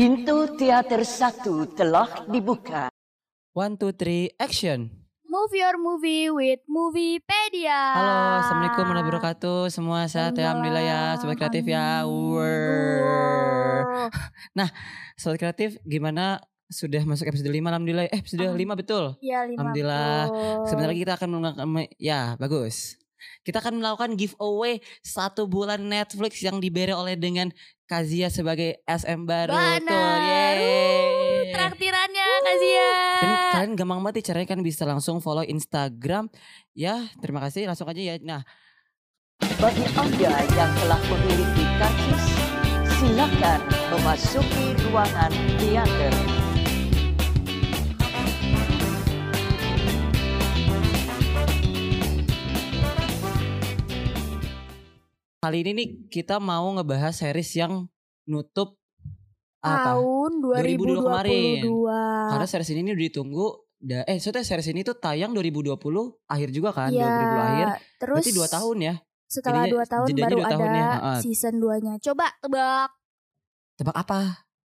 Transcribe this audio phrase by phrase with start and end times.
[0.00, 2.88] Pintu teater satu telah dibuka.
[3.52, 4.88] One, two, three, action.
[5.28, 8.00] Move your movie with Moviepedia.
[8.00, 9.60] Halo, Assalamualaikum warahmatullahi wabarakatuh.
[9.68, 11.02] Semua sehat ya, Alhamdulillah ya.
[11.20, 12.08] Sobat kreatif ya.
[12.08, 13.84] Word.
[15.20, 16.40] Sobat kreatif gimana?
[16.72, 18.08] Sudah masuk episode 5 Alhamdulillah.
[18.08, 18.72] Eh episode Alhamdulillah.
[18.72, 19.04] 5 betul.
[19.20, 20.16] Ya, lima Alhamdulillah.
[20.32, 20.64] puluh.
[20.64, 21.68] Sebentar lagi kita akan melakukan,
[22.00, 22.96] ya bagus.
[23.44, 27.52] Kita akan melakukan giveaway satu bulan Netflix yang diberi oleh dengan
[27.90, 29.50] Kazia sebagai SM baru.
[29.50, 29.82] Benar.
[29.82, 31.50] Tuh, yeay.
[31.50, 33.18] Traktirannya kasihan.
[33.18, 36.30] Dan kalian gampang banget caranya kan bisa langsung follow Instagram.
[36.70, 38.14] Ya, terima kasih langsung aja ya.
[38.22, 38.46] Nah,
[39.58, 42.24] Bagi Anda yang telah memiliki karcis,
[43.00, 46.39] silakan memasuki ruangan teater.
[55.40, 57.88] Kali ini nih kita mau ngebahas series yang
[58.28, 58.76] nutup
[59.60, 59.96] apa?
[59.96, 61.64] Tahun 2022 kemarin.
[61.64, 62.28] 2022.
[62.28, 63.46] Karena series ini nih udah ditunggu
[63.80, 65.80] da, eh soalnya series ini tuh tayang 2020
[66.28, 67.66] akhir juga kan, ya, 2020 akhir.
[67.96, 68.94] Terus Berarti 2 tahun ya.
[69.30, 70.88] setelah Jadinya- 2 tahun baru dua tahun ada ya,
[71.22, 71.94] season 2-nya.
[72.02, 72.90] Coba tebak.
[73.78, 74.20] Tebak apa?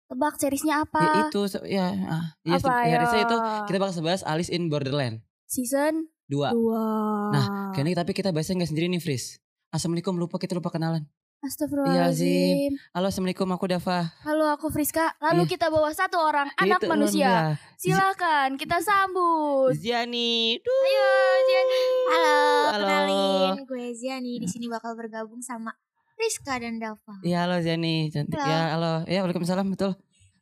[0.09, 1.03] Tebak seriesnya apa?
[1.03, 3.27] Ya itu ya ah, iya apa se- seriesnya ya?
[3.27, 3.37] itu
[3.69, 6.49] kita bakal bahas Alice in Borderland season 2.
[6.49, 7.35] 2.
[7.35, 9.42] Nah, Kayaknya tapi kita bahasnya nggak sendiri nih, Fris.
[9.73, 11.09] Assalamualaikum lupa kita lupa kenalan.
[11.41, 12.77] Astagfirullahaladzim.
[12.93, 14.15] Halo, assalamualum aku Dava.
[14.23, 15.17] Halo aku Friska.
[15.19, 15.51] Lalu Iya.
[15.51, 17.25] kita bawa satu orang anak Itu, manusia.
[17.25, 17.37] iya.
[17.75, 19.73] Silakan kita sambut.
[19.75, 20.61] Ziani.
[20.61, 20.71] Duh.
[20.71, 21.09] Ayo
[21.43, 21.83] Jenny.
[22.05, 22.37] Halo,
[22.69, 22.85] Halo.
[22.85, 25.73] kenalin gue Ziani di sini bakal bergabung sama
[26.15, 27.19] Rizka dan Dava.
[27.25, 28.13] Iya, halo Ziani.
[28.13, 28.37] Cantik.
[28.37, 28.47] Halo.
[28.47, 28.93] Ya, halo.
[29.09, 29.97] Ya, Waalaikumsalam, betul.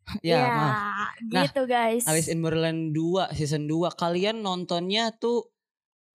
[0.27, 0.75] ya, maaf.
[1.31, 2.03] Nah, gitu guys.
[2.05, 5.48] Alice in Borderland 2 season 2 kalian nontonnya tuh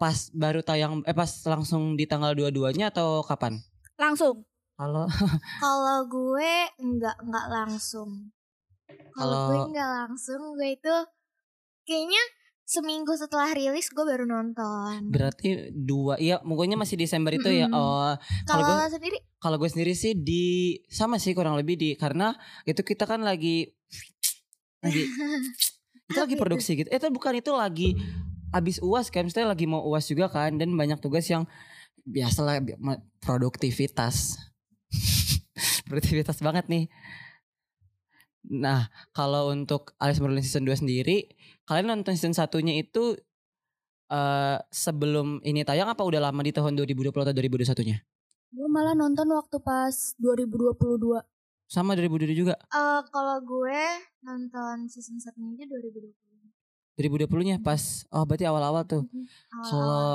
[0.05, 3.57] pas baru tayang eh pas langsung di tanggal 22-nya atau kapan?
[3.97, 4.45] Langsung.
[4.77, 5.09] Halo.
[5.65, 8.29] Kalau gue enggak enggak langsung.
[9.11, 10.95] Kalau gue Kalau- enggak langsung, gue itu
[11.83, 12.21] kayaknya
[12.61, 15.09] seminggu setelah rilis gue baru nonton.
[15.09, 17.65] Berarti dua Iya, pokoknya masih Desember itu ya.
[17.65, 17.73] Mm-mm.
[17.73, 18.13] Oh,
[18.45, 20.45] Kalau kalau gue- sendiri, kalau gue sendiri sih di
[20.85, 23.73] sama sih kurang lebih di karena itu kita kan lagi
[24.85, 25.01] lagi
[26.05, 26.43] itu lagi Apa itu?
[26.45, 26.89] produksi gitu.
[26.89, 27.89] Eh, itu bukan itu lagi
[28.55, 31.43] abis uas kan, maksudnya lagi mau uas juga kan dan banyak tugas yang
[32.07, 32.63] biasalah
[33.19, 34.39] produktivitas.
[35.91, 36.85] produktivitas banget nih.
[38.45, 41.33] Nah, kalau untuk Alice in Borderland season 2 sendiri,
[41.65, 43.17] kalian nonton season satunya itu
[44.05, 47.97] eh sebelum ini tayang apa udah lama di tahun 2020 atau 2021-nya?
[48.53, 51.25] Gue malah nonton waktu pas 2022.
[51.65, 52.53] Sama 2020 juga.
[52.69, 53.81] eh, kalau gue
[54.21, 56.24] nonton season satunya itu 2020.
[56.95, 59.03] 2020-nya pas oh berarti awal-awal tuh.
[59.03, 59.63] Awal-awal.
[59.67, 60.07] Kalau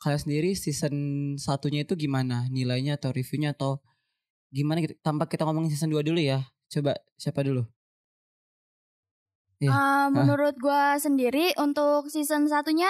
[0.00, 0.94] kalian sendiri season
[1.36, 2.48] satunya itu gimana?
[2.48, 3.80] Nilainya atau reviewnya atau
[4.48, 4.96] gimana gitu?
[5.00, 6.44] Tanpa kita ngomongin season 2 dulu ya.
[6.72, 7.64] Coba siapa dulu?
[9.56, 9.72] Iya.
[9.72, 12.88] Ah, menurut gue sendiri untuk season satunya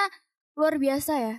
[0.59, 1.37] luar biasa ya.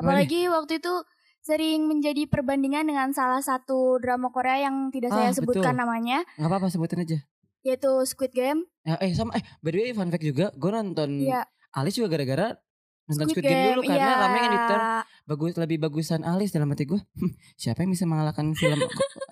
[0.00, 1.04] Apalagi waktu itu
[1.40, 5.80] sering menjadi perbandingan dengan salah satu drama Korea yang tidak saya Ah, sebutkan betul.
[5.84, 7.18] namanya, Gak apa-apa sebutin aja.
[7.60, 8.64] Yaitu Squid Game.
[8.82, 12.08] Ya, eh sama eh by the way fun fact juga gue nonton Iya, Alice juga
[12.10, 12.56] gara-gara
[13.04, 14.22] nonton Squid, Game, dulu karena iya.
[14.22, 14.80] rame yang editor
[15.26, 16.96] bagus lebih bagusan Alice dalam hati gue.
[16.96, 18.78] "Hmm, siapa yang bisa mengalahkan film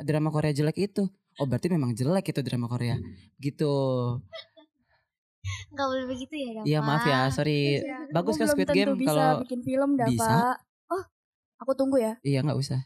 [0.03, 1.06] drama Korea jelek itu?
[1.39, 2.99] Oh berarti memang jelek itu drama Korea.
[3.39, 3.72] Gitu.
[5.72, 6.65] Nggak boleh begitu ya, Dava.
[6.66, 7.81] Iya maaf ya, sorry.
[7.81, 8.10] Iya.
[8.10, 10.10] Bagus Gua kan Squid Game bisa kalau bikin film Dava.
[10.10, 10.37] bisa.
[10.91, 11.03] Oh,
[11.56, 12.12] aku tunggu ya.
[12.21, 12.83] iya nggak usah.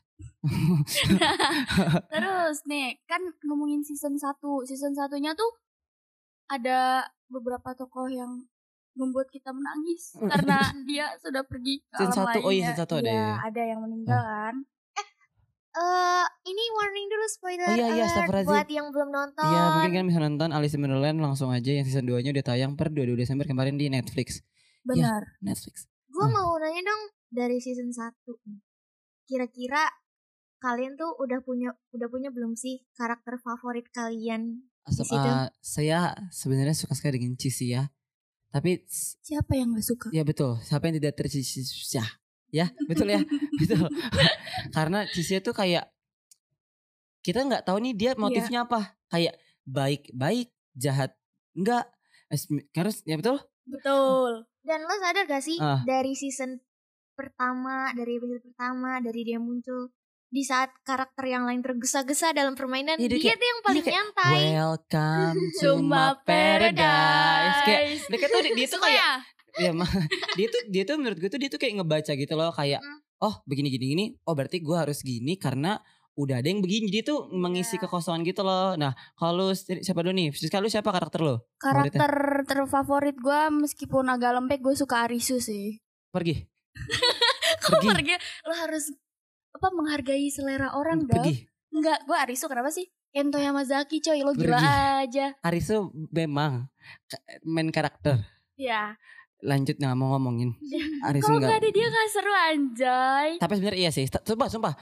[2.08, 4.36] Terus nih, kan ngomongin season 1.
[4.64, 5.50] Season satunya tuh
[6.48, 8.44] ada beberapa tokoh yang
[8.92, 12.64] membuat kita menangis karena dia sudah pergi ke Season alam satu, oh iya, ya.
[12.68, 13.34] season satu ada Iya, ya.
[13.40, 14.54] ada yang meninggal kan.
[15.72, 19.40] Eh, ini warning dulu spoiler Oh iya, iya, alert buat yang belum nonton.
[19.40, 22.44] Iya mungkin kan bisa nonton Alice in Wonderland langsung aja yang season 2 nya udah
[22.44, 24.44] tayang per 22 Desember kemarin di Netflix.
[24.84, 25.40] Benar.
[25.40, 25.88] Netflix.
[26.12, 26.36] Gue Hmm.
[26.36, 28.12] mau nanya dong dari season 1
[28.44, 28.60] nih.
[29.24, 29.88] Kira-kira
[30.62, 34.62] kalian tuh udah punya udah punya belum sih karakter favorit kalian?
[34.86, 35.18] Asap, situ.
[35.26, 35.98] eh, saya
[36.30, 37.90] sebenarnya suka sekali dengan Cici ya.
[38.48, 38.84] Tapi
[39.24, 40.06] Siapa yang gak suka?
[40.12, 42.04] ya betul, siapa yang tidak tercici ya.
[42.52, 43.24] Ya, betul ya.
[43.58, 43.88] betul.
[44.76, 45.88] Karena Cici itu kayak
[47.22, 48.98] kita nggak tahu nih dia motifnya apa.
[49.08, 51.14] Kayak baik-baik, jahat
[51.54, 51.86] enggak.
[52.70, 53.36] Karena ya betul?
[53.64, 54.30] Betul.
[54.62, 55.82] Dan lo sadar gak sih Ah.
[55.82, 56.58] dari season
[57.12, 59.90] pertama, dari episode pertama, dari dia muncul
[60.32, 63.82] di saat karakter yang lain tergesa-gesa dalam permainan, Iya, dia dia, kayak- tuh yang paling
[63.82, 64.32] kayak, nyantai.
[64.50, 67.58] Welcome to Cuma my paradise.
[67.62, 69.04] Kayak dia tuh dia tuh kayak
[69.54, 69.84] ya mah
[70.40, 72.98] dia tuh dia tuh menurut gue tuh dia tuh kayak ngebaca gitu loh kayak Hmm.
[73.20, 75.76] oh begini gini gini oh berarti gue harus gini karena
[76.14, 77.84] udah ada yang begini jadi tuh mengisi Iya.
[77.84, 78.72] kekosongan gitu loh.
[78.74, 80.28] Nah, kalau siapa dulu nih?
[80.30, 81.44] Siska lu siapa karakter lo?
[81.56, 82.08] Karakter
[82.42, 85.76] terfavorit gue meskipun agak lembek gue suka Arisu sih.
[86.08, 86.36] Pergi.
[87.62, 87.88] Kok Pergi.
[87.92, 88.14] pergi?
[88.42, 88.84] Lo harus
[89.52, 91.22] apa menghargai selera orang dong.
[91.22, 91.46] Pergi.
[91.70, 92.84] Enggak, gue Arisu kenapa sih?
[93.08, 94.68] Kento Yamazaki coy, lo gila Pergi.
[95.06, 95.26] aja.
[95.40, 95.76] Arisu
[96.10, 96.68] memang
[97.42, 98.20] main karakter.
[98.54, 98.96] Ya.
[99.38, 100.56] Lanjut nggak mau ngomongin.
[101.06, 101.50] Arisu Kalau nggak.
[101.50, 103.28] gak ada dia gak seru anjay.
[103.36, 104.04] Tapi sebenarnya iya sih.
[104.06, 104.74] Sumpah, sumpah.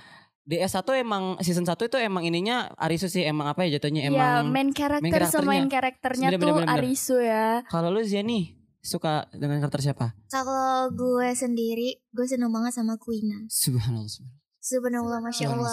[0.43, 4.51] DS1 emang season 1 itu emang ininya Arisu sih emang apa ya jatuhnya Iya, emang
[4.51, 5.45] main karakter main karakternya.
[5.47, 6.75] semain karakternya Bener, tuh bener, bener.
[6.77, 7.47] Arisu ya.
[7.67, 10.17] kalau lu Ziani suka dengan karakter siapa?
[10.27, 13.47] Kalau gue sendiri, gue seneng banget sama Queen.
[13.47, 14.09] Subhanallah.
[14.09, 14.41] subhanallah.
[14.61, 15.73] Subhanallah, masya Allah.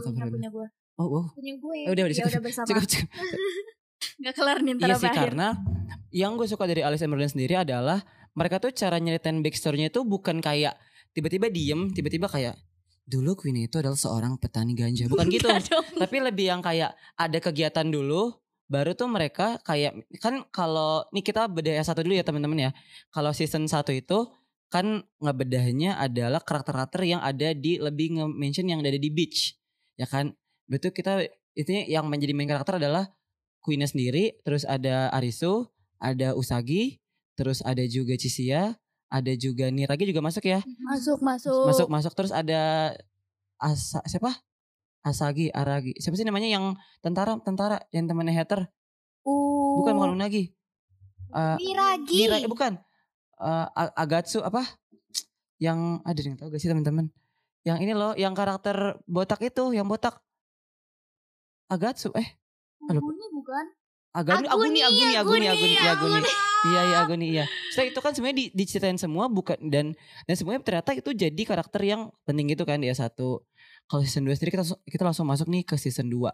[0.00, 0.66] Punya- gue.
[0.96, 1.24] Oh, oh.
[1.34, 1.78] Punya gue.
[1.84, 2.66] Eh, udah, udah, Ya udah bersama.
[2.70, 3.08] cukup, cukup.
[4.24, 5.32] Gak kelar nih Iya sih akhir.
[5.36, 5.48] karena
[6.08, 8.00] yang gue suka dari Alice in Borderland sendiri adalah
[8.32, 10.76] mereka tuh cara nyeritain backstory-nya itu bukan kayak
[11.12, 12.56] tiba-tiba diem, tiba-tiba kayak
[13.06, 15.06] dulu Queen itu adalah seorang petani ganja.
[15.12, 15.46] Bukan gitu.
[15.96, 18.34] Tapi lebih yang kayak ada kegiatan dulu
[18.66, 22.70] baru tuh mereka kayak kan kalau nih kita bedah satu dulu ya teman-teman ya.
[23.14, 24.18] Kalau season 1 itu
[24.72, 29.54] kan ngebedahnya adalah karakter-karakter yang ada di lebih nge-mention yang ada di beach.
[29.94, 30.34] Ya kan?
[30.66, 31.22] Betul kita
[31.56, 33.10] itu yang menjadi main karakter adalah
[33.62, 35.66] Queen sendiri, terus ada Arisu,
[35.98, 37.02] ada Usagi,
[37.34, 38.78] terus ada juga Chisia,
[39.10, 41.64] ada juga Niragi juga masuk ya Masuk, masuk.
[41.66, 42.92] masuk masuk terus ada
[43.56, 44.34] Asa siapa
[45.06, 48.66] Asagi Aragi siapa sih namanya yang tentara tentara yang temannya hater
[49.26, 50.54] Uh, bukan bukan lagi
[51.34, 52.14] uh, Miragi.
[52.14, 52.78] Nira eh, bukan
[53.40, 54.64] A- Agatsu apa?
[55.60, 57.12] Yang ada yang tahu gak sih teman-teman?
[57.66, 60.20] Yang ini loh yang karakter botak itu yang botak.
[61.66, 62.38] Agatsu eh.
[62.86, 63.02] Aduh.
[63.02, 63.66] Ini bukan.
[64.16, 66.30] Agani Aguni Aguni Aguni Aguni Aguni Aguni.
[66.72, 67.44] iya iya Aguni iya.
[67.68, 69.92] Setelah itu kan semuanya di, diceritain semua bukan dan
[70.24, 73.12] dan semuanya ternyata itu jadi karakter yang penting gitu kan di S1
[73.84, 76.32] kalau season 2 sendiri kita kita langsung masuk nih ke season 2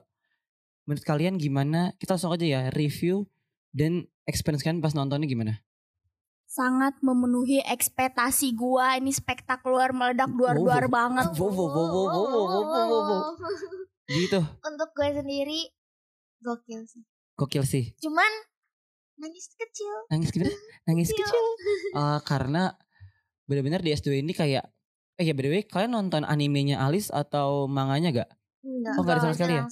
[0.87, 1.91] menurut kalian gimana?
[1.99, 3.27] Kita langsung aja ya review
[3.75, 5.59] dan experience kalian pas nontonnya gimana
[6.53, 11.33] sangat memenuhi ekspektasi gua ini spektakuler meledak duar-duar banget.
[11.41, 13.33] Wow.
[14.13, 14.41] Gitu.
[14.61, 15.73] Untuk gue sendiri
[16.45, 17.01] gokil sih.
[17.41, 17.97] Gokil sih.
[18.05, 18.29] Cuman
[19.17, 19.95] nangis kecil.
[20.13, 20.53] Nangis kecil.
[20.85, 21.17] Nangis iya.
[21.25, 21.45] kecil.
[21.97, 22.77] Uh, karena
[23.49, 24.69] benar-benar di S2 ini kayak
[25.17, 28.31] eh ya by kalian nonton animenya Alice atau manganya gak?
[28.61, 28.95] Enggak.
[29.01, 29.65] Oh, enggak sama sekali ya?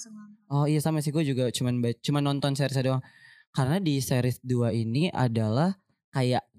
[0.50, 3.04] Oh iya sama sih gue juga cuman cuman nonton series doang.
[3.52, 5.76] Karena di series 2 ini adalah
[6.14, 6.49] kayak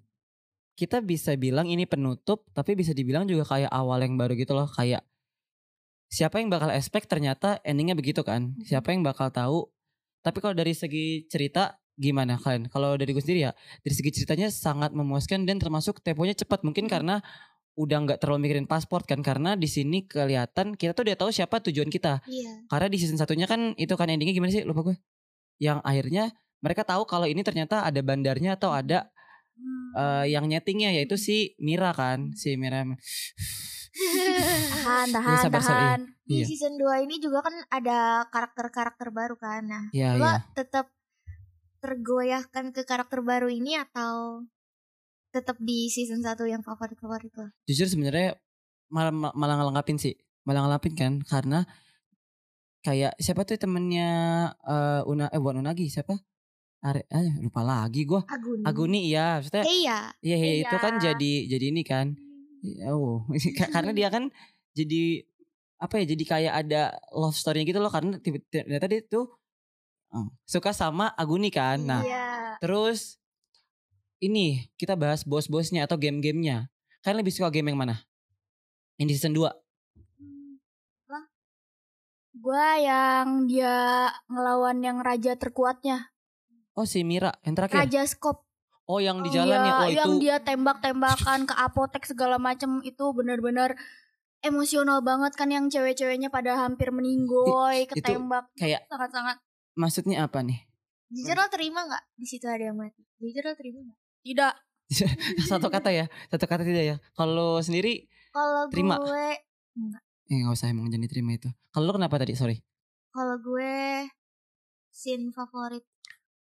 [0.82, 4.66] kita bisa bilang ini penutup tapi bisa dibilang juga kayak awal yang baru gitu loh
[4.66, 5.06] kayak
[6.12, 8.58] siapa yang bakal expect ternyata endingnya begitu kan?
[8.68, 9.72] Siapa yang bakal tahu?
[10.26, 13.52] Tapi kalau dari segi cerita gimana kalian kalau dari gue sendiri ya
[13.84, 16.68] dari segi ceritanya sangat memuaskan dan termasuk temponya cepat.
[16.68, 17.24] Mungkin karena
[17.80, 21.64] udah nggak terlalu mikirin paspor kan karena di sini kelihatan kita tuh udah tahu siapa
[21.64, 22.20] tujuan kita.
[22.28, 22.68] Iya.
[22.68, 24.68] karena di season satunya kan itu kan endingnya gimana sih?
[24.68, 24.98] Lupa gue.
[25.64, 26.24] Yang akhirnya
[26.60, 29.10] mereka tahu kalau ini ternyata ada bandarnya atau ada
[29.98, 32.86] eh, yang nyetingnya yaitu si Mira kan, si Mira.
[33.92, 36.02] Tahan, tahan, Iya, sabar, sabar, tahan.
[36.24, 36.46] Di Iya.
[36.48, 39.68] season 2 ini juga kan ada karakter-karakter baru kan.
[39.68, 40.40] Nah, Iya, lo iya.
[40.56, 40.88] tetap
[41.82, 44.46] tergoyahkan ke karakter baru ini atau
[45.36, 47.48] tetap di season 1 yang favorit-favorit lo?
[47.68, 48.38] Jujur sebenarnya
[48.92, 50.16] malah malah ngelengkapin sih,
[50.48, 51.60] malah ngelengkapin kan karena
[52.82, 54.10] kayak siapa tuh temennya
[54.66, 56.16] eh, Una eh bukan Unagi siapa?
[56.82, 58.22] Are, eh, lupa lagi gue.
[58.26, 58.66] Aguni.
[58.66, 59.98] Aguni iya, maksudnya Iya.
[60.18, 61.14] Iya, iya itu kan Iya.
[61.14, 62.18] jadi jadi ini kan.
[62.62, 63.22] Ya, Oh,
[63.74, 64.34] karena dia kan
[64.74, 65.22] jadi
[65.78, 66.06] apa ya?
[66.10, 69.30] Jadi kayak ada love story gitu loh karena tiba- ternyata dia tuh
[70.10, 71.82] oh, suka sama Aguni kan.
[71.82, 72.58] Nah, Iya.
[72.58, 73.22] terus
[74.18, 76.70] ini kita bahas bos-bosnya atau game-gamenya.
[77.02, 78.06] Kalian lebih suka game yang mana?
[78.98, 79.50] Yang di season 2.
[82.32, 86.11] Gua yang dia ngelawan yang raja terkuatnya.
[86.76, 87.84] Oh, si Mira yang terakhir.
[87.84, 88.48] Raja Skop.
[88.88, 89.74] Oh, yang di jalan ya.
[89.78, 93.76] Oh, yang itu dia tembak-tembakan ke apotek segala macem itu benar-benar
[94.42, 98.50] emosional banget kan yang cewek-ceweknya pada hampir meninggoy, itu ketembak.
[98.58, 99.38] kayak Sangat-sangat
[99.78, 100.66] maksudnya apa nih?
[101.14, 103.06] Jujur lo terima gak di situ ada yang mati?
[103.22, 103.98] Jujur lo terima gak?
[104.22, 104.54] tidak
[105.50, 106.96] satu kata ya, satu kata tidak ya.
[107.16, 108.96] Kalau sendiri Kalau Terima.
[109.00, 109.28] gue
[110.32, 111.50] eh nggak usah emang jangan diterima itu.
[111.72, 112.36] Kalau lu kenapa tadi?
[112.36, 112.58] Sorry.
[113.12, 114.08] kalau gue
[114.88, 115.84] scene favorit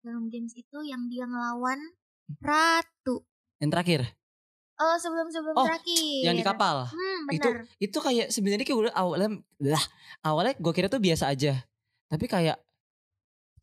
[0.04, 1.80] dalam games itu yang dia ngelawan
[2.38, 3.25] ratu.
[3.58, 4.00] Yang terakhir.
[4.75, 6.23] Oh sebelum-sebelum Oh, terakhir.
[6.23, 6.84] yang di kapal.
[6.87, 7.64] Hmm Itu benar.
[7.78, 9.28] itu kayak sebenarnya kayak udah awalnya
[9.62, 9.84] lah
[10.20, 11.62] awalnya gue kira tuh biasa aja.
[12.06, 12.58] Tapi kayak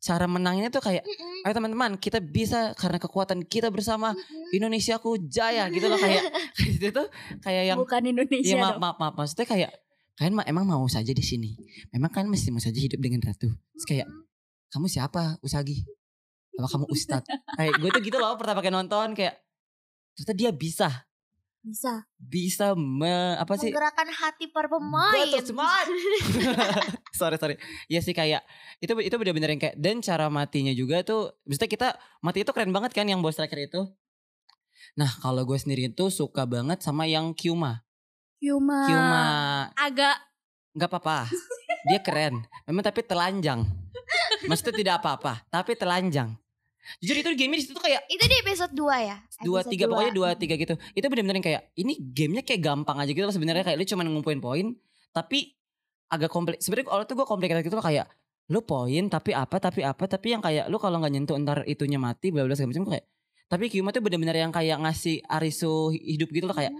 [0.02, 4.50] cara menangnya tuh kayak Mm-mm, ayo teman-teman kita bisa karena kekuatan kita bersama mm-mm.
[4.50, 6.26] Indonesiaku jaya gitu loh kayak
[6.74, 7.06] itu tuh
[7.38, 9.70] kayak yang bukan Indonesia Iya maaf, maaf maaf maksudnya kayak
[10.18, 11.54] kalian ma- emang mau saja di sini.
[11.88, 13.48] Memang kalian mesti mau saja hidup dengan ratu.
[13.48, 14.08] Terus kayak
[14.68, 15.84] kamu siapa Usagi?
[16.58, 17.28] Apa kamu Ustadz?
[17.56, 19.40] kayak gue tuh gitu loh pertama kali nonton kayak
[20.12, 20.88] ternyata dia bisa
[21.62, 22.02] Bisa.
[22.18, 25.14] bisa me, apa sih Menggerakkan hati para pemain.
[25.14, 25.86] Betul, smart.
[27.22, 27.54] sorry sorry.
[27.86, 28.42] Iya sih kayak
[28.82, 31.38] itu itu bener-bener yang kayak dan cara matinya juga tuh.
[31.46, 33.86] Maksudnya kita mati itu keren banget kan yang boss striker itu.
[34.98, 37.86] Nah kalau gue sendiri itu suka banget sama yang Kyuma.
[38.42, 38.82] Yuma.
[38.90, 39.26] Kyuma
[39.78, 40.18] Agak
[40.74, 41.30] nggak apa-apa.
[41.86, 42.42] Dia keren.
[42.66, 43.62] Memang tapi telanjang.
[44.50, 45.46] Maksudnya tidak apa-apa.
[45.46, 46.41] Tapi telanjang.
[46.98, 49.16] Jujur itu game di situ tuh kayak Itu di episode 2 ya?
[49.46, 50.74] dua tiga pokoknya dua tiga gitu.
[50.98, 53.62] Itu bener-bener yang kayak ini gamenya kayak gampang aja gitu loh sebenarnya.
[53.62, 54.66] Kayak lu cuma ngumpulin poin
[55.12, 55.54] tapi
[56.08, 58.08] agak kompleks sebenarnya kalau tuh gue kompleks gitu loh kayak
[58.50, 61.96] lu poin tapi apa tapi apa tapi yang kayak lu kalau nggak nyentuh ntar itunya
[61.96, 63.04] mati bla bla segala macam kayak
[63.48, 66.72] tapi Kyuma tuh bener-bener yang kayak ngasih Arisu hidup gitu loh kayak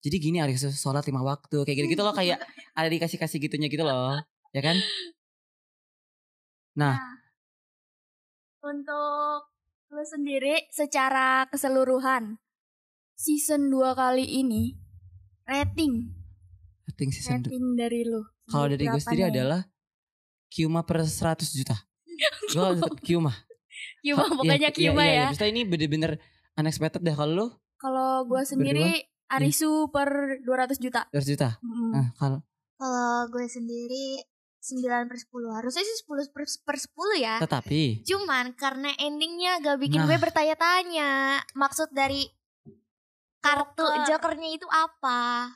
[0.00, 2.38] jadi gini Arisu sholat lima waktu kayak gitu gitu loh kayak
[2.78, 4.16] ada dikasih kasih gitunya gitu loh
[4.50, 4.74] ya kan?
[6.78, 7.19] Nah
[8.60, 9.40] untuk
[9.90, 12.38] lu sendiri secara keseluruhan
[13.16, 14.76] season 2 kali ini
[15.48, 16.14] rating
[16.86, 18.22] rating season rating dari lu.
[18.46, 19.32] kalau dari gue sendiri nih?
[19.34, 19.60] adalah
[20.50, 21.76] Kyuma per 100 juta
[22.52, 22.68] gue
[23.02, 23.32] Kyuma
[24.04, 25.14] Kyuma Ka- pokoknya iya, Kyuma iya, ya.
[25.14, 25.24] iya.
[25.32, 26.12] Maksudnya ini bener-bener
[26.56, 27.46] unexpected deh kalau lu
[27.80, 31.06] Kalau gua sendiri Arisu per 200 juta.
[31.14, 31.48] 200 juta.
[31.62, 31.90] Mm.
[31.94, 32.42] Nah, kalau
[32.76, 34.18] Kalau gue sendiri
[34.60, 35.56] 9 per 10.
[35.56, 37.34] Harusnya sih 10 per, per 10 ya.
[37.40, 40.08] tetapi Cuman karena endingnya gak bikin Nah.
[40.08, 41.40] gue bertanya-tanya.
[41.56, 42.28] Maksud dari
[43.40, 44.04] kartu Joker.
[44.36, 45.48] jokernya itu apa?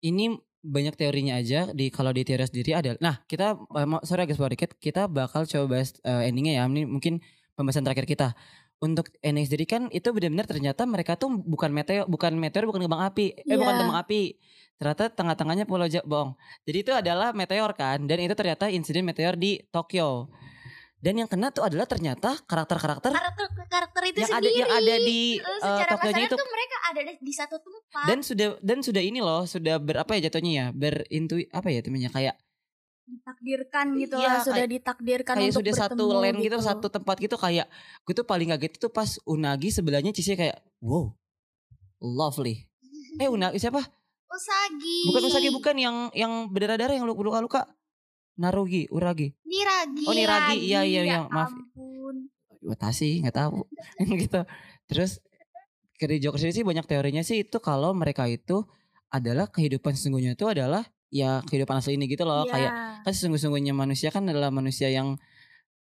[0.00, 2.92] ini banyak teorinya aja di kalau di teori sendiri ada.
[3.00, 6.64] Nah, kita eh, sorry agak dikit, kita bakal coba bahas eh, endingnya ya.
[6.68, 7.24] Ini mungkin
[7.56, 8.36] pembahasan terakhir kita.
[8.80, 13.04] Untuk ending sendiri kan itu benar-benar ternyata mereka tuh bukan meteor, bukan meteor, bukan kembang
[13.04, 13.36] api.
[13.38, 13.80] Eh bukan Iya.
[13.84, 14.22] kembang api.
[14.74, 16.32] Ternyata tengah-tengahnya Pulau Jabong.
[16.64, 20.32] Jadi itu adalah meteor kan dan itu ternyata insiden meteor di Tokyo.
[20.96, 24.60] Dan yang kena tuh adalah ternyata karakter-karakter Karakter karakter itu yang ada sendiri.
[24.60, 28.04] yang ada di Eh, eh, Tokyo itu tuh mereka ada di satu tempat.
[28.04, 31.80] dan sudah dan sudah ini loh sudah ber apa ya jatuhnya ya berintu apa ya
[31.80, 32.36] temennya kayak
[33.10, 37.16] Ditakdirkan gitu Iya, lah, sudah ditakdirkan kayak untuk sudah satu bertemu land gitu, satu tempat
[37.18, 37.66] gitu kayak
[38.06, 41.10] gue tuh paling kaget itu pas Unagi sebelahnya Cici kayak wow
[41.98, 42.70] lovely
[43.18, 43.82] eh Unagi siapa
[44.30, 45.10] Usagi.
[45.10, 47.60] bukan Usagi bukan yang yang berdarah-darah yang luka luka
[48.38, 50.04] Narugi Uragi Niragi.
[50.06, 50.56] Oh, Niragi.
[50.64, 51.18] Iya, iya, iya.
[51.20, 51.50] Ya Maaf.
[51.52, 52.30] ampun.
[52.62, 53.66] Watashi nggak tahu
[54.22, 54.40] gitu
[54.86, 55.18] terus
[56.00, 58.64] dari Joker sendiri sih banyak teorinya sih itu kalau mereka itu
[59.10, 62.72] adalah kehidupan sesungguhnya itu adalah ya kehidupan asli ini gitu loh Iya, kayak
[63.06, 65.18] kan sesungguh-sungguhnya manusia kan adalah manusia yang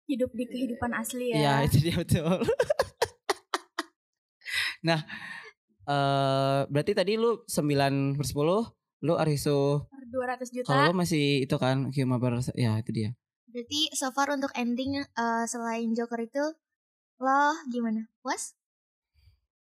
[0.07, 1.53] hidup di kehidupan asli ya ya.
[1.67, 2.39] itu dia betul
[4.79, 5.03] nah
[5.89, 10.67] eh berarti tadi lu 9 per 10 lu Arisu Per 200 juta.
[10.67, 13.11] kalau lu masih itu kan Kyuma per ya itu dia
[13.49, 16.45] Berarti so far untuk ending eh, selain Joker itu
[17.17, 17.41] lo
[17.73, 18.05] gimana?
[18.21, 18.53] Puas?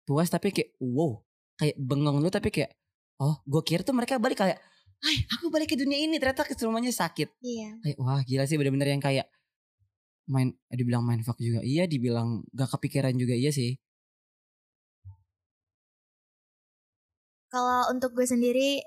[0.04, 1.24] puas tapi kayak wow
[1.56, 2.76] kayak bengong lu tapi kayak
[3.24, 4.60] oh gue kira tuh mereka balik kayak
[5.04, 7.70] Hai aku balik ke dunia ini ternyata keseluruhannya sakit Iya.
[7.84, 9.28] kayak wah gila sih bener-bener yang kayak
[10.26, 13.76] main eh, dibilang main fuck juga iya dibilang gak kepikiran juga iya sih
[17.48, 18.82] Kalau untuk gue sendiri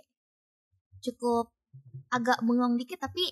[0.99, 1.52] cukup
[2.08, 3.23] agak bengong dikit tapi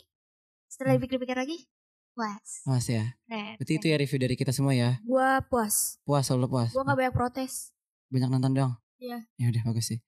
[0.69, 1.65] setelah dipikir-pikir lagi
[2.13, 2.63] puas.
[2.63, 3.57] puas ya Keren.
[3.57, 5.99] berarti itu ya review dari kita semua ya Gua puas.
[6.05, 7.73] puas selalu puas Gua gak banyak protes.
[8.07, 9.25] banyak nonton dong Iya.
[9.35, 9.99] ya udah bagus sih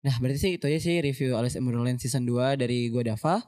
[0.00, 3.40] nah berarti sih itu aja sih review Alice in Borderland season 2 dari gue Dava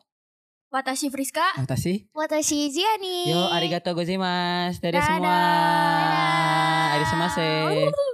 [0.69, 1.57] Watashi Friska.
[1.57, 3.33] Watashi Watashi Ziani.
[3.33, 5.09] yo arigato gozaimasu dadah Dadah.
[5.09, 6.87] semua Dadah.
[6.93, 8.05] arigato